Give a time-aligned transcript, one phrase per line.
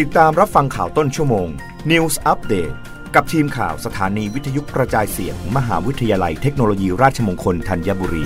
[0.00, 1.48] ติดตามรับฟังข่าวต้นชั่วโมง
[1.90, 2.74] News Update
[3.14, 8.24] กับทีมข่าวสถานีวิทยุกระจายเสียงมมหาวิทยาลัยเทคโนโลยีราชมงคลธัญบุรี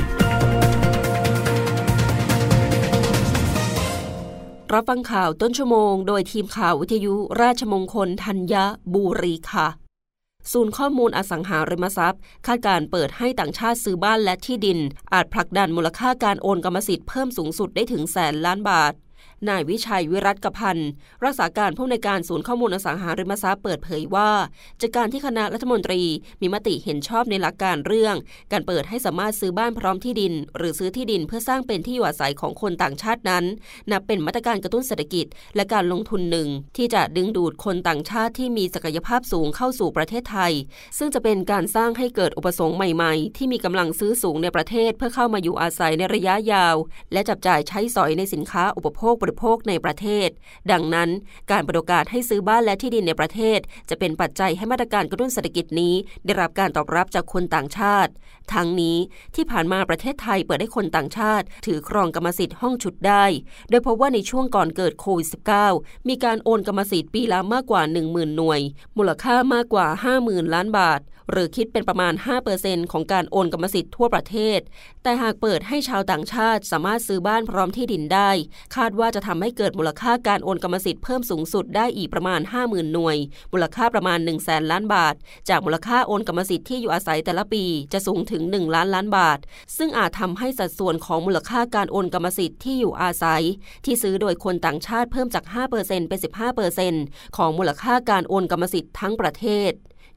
[4.73, 8.55] รับฟังข่าวต้นชั่วโมง โดยทีมข่าววิทยุราชมงคลธัญ
[8.95, 9.69] บุรีค่ะ
[10.53, 14.79] ศูนย์ข้อมูลอสังหาริมทรัพย์ คาดการเปิดให้ต่างชาติซื้อบ้านและที่ดิน
[15.13, 18.95] อาจผลักดันมูลค่าการโอนกรรมสิทธิ์เพิ่มสูงสุดได้ถึงแสนล้านบาท
[19.49, 20.91] นายวิชัยวิรัตกพันธ์
[21.25, 24.31] รักษาการผู้ในการศูนย์ข้อมูลอสังหาริมทรัพย์เปิดเผยว่า
[24.81, 26.03] จากการที่คณะรัฐมนตรี
[26.41, 28.15] มีมติเห็นชอบในหลักการเรื่อง
[28.53, 33.45] การเปิดให้สามารถซื้อบ้านพร้อมที่ดิน หรือซื้อที่ดินเพื่อสร้างเป็นที่อยู่อาศัยของคนต่างชาตินั้น
[33.91, 40.53] นับเป็นมาตรการกระตุ้นเศรษฐกิจ และการลงทุนหนึ่ง ที่จะดึงดูดคนต่างชาติที่มีศักยภาพสูงเข้าสู่ประเทศไทย
[40.99, 46.77] ซึ่งจะเป็นการสร้างให้เกิดอุปสงค์ใหม่ๆ ที่มีกำลังซื้อสูงในประเทศเพื่อเข้ามาอยู่อาศัยในระยะยาว
[47.13, 50.29] และจับจ่ายใช้สอยในสินค้าอุปโภคริโภคในประเทศ
[50.73, 51.11] ดังนั้น
[51.51, 53.59] การประกาศให้ซื้อบ้านและที่ดินในประเทศ
[53.91, 58.13] จะเป็นปัจจัยให้มาตรการกระตุ้นเศรษฐกิจนี้ ได้รับการตอบรับจากคนต่างชาติ
[58.55, 58.97] ทั้งนี้
[59.35, 63.25] ที่ผ่านมาประเทศไทยเปิดให้คนต่างชาติ ถือครองกรรมสิทธิ์ห้องชุดได้
[63.71, 65.29] โดยพบว่าในช่วงก่อนเกิดโควิด
[65.69, 68.61] -19 มีการโอนกรรมสิทธิ์ปีละมากกว่า 10,000 หน่วย
[68.97, 69.87] มูลค่ามากกว่า
[70.21, 71.01] 50,000 ล้านบาท
[71.31, 72.15] หรือคิดเป็นประมาณ
[72.53, 74.61] 5%ของการโอนกรรมสิทธิ์ทั่วประเทศ
[75.03, 78.31] แต่หากเปิดให้ชาวต่างชาติสามารถซื้อบ้านพร้อมที่ดินได้
[78.77, 83.17] คาดว่าจะทำให้เกิดมูลค่าการโอนกรรมสิทธิ์เพิ่มสูงสุดได้อีกประมาณ 50,000 หน่วย
[83.53, 85.15] มูลค่าประมาณ 1 0 0 0 0แสนล้านบาท
[85.49, 89.39] จากมูลค่าโอนกรรมสิทธิ์ที่อยู่อาศัยแต่ละปีจะสูงถึง 1 ล้านล้านบาท
[89.79, 93.43] ซึ่งอาจทำให้สัดส่วนของมูลค่าการโอนกรรมสิทธิ์ที่อยู่อาศัย
[93.85, 95.45] ที่ซื้อโดยคนต่างชาติเพิ่มจาก
[95.77, 96.19] 5%เป็น
[96.79, 99.73] 15%ของมูลค่าการโอนกรรมสิทธิ์ทั้งประเทศ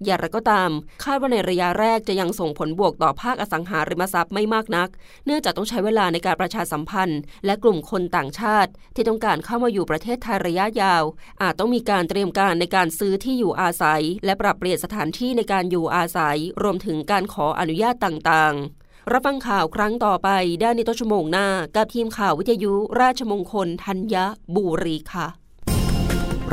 [0.05, 0.69] อย่างไรก็ตาม
[1.03, 4.89] คาดว่าในระยะแรกจะยังส่งผลบวกต่อภาคอสังหาริมทรัพย์ไม่มากนัก
[5.25, 11.03] เนื่องจากต้องใช้เวลาในการประชาสัมพันธ์ และกลุ่มคนต่างชาติ ที่ต้องการเข้ามาอยู่ประเทศไทยระยะยาว
[11.41, 20.29] อาจต้องมีการเตรียมการในการซื้อที่อยู่อาศัย และปรับเปลี่ยนสถานที่ในการอยู่อาศัย รวมถึงการขออนุญาตต่างๆรับฟังข่าวครั้งต่อไป
[20.61, 24.15] ได้ในต้นชั่วโมงหน้า กับทีมข่าววิทยุ ราชมงคลธัญ
[24.55, 25.27] บุรีค่ะ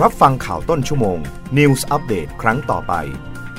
[0.02, 1.18] รับฟังข่าวต้นชั่วโมง
[1.58, 2.94] News อัปเดตครั้งต่อไป